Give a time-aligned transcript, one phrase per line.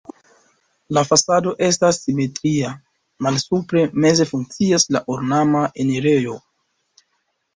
[0.97, 2.71] La fasado estas simetria,
[3.27, 6.39] malsupre meze funkcias la ornama enirejo.